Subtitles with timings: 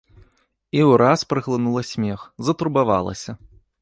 [0.77, 2.19] І ўраз праглынула смех,
[2.49, 3.31] затурбавалася.